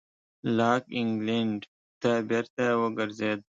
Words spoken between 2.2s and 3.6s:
بېرته وګرځېد.